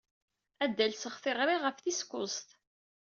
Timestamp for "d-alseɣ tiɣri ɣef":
0.75-1.77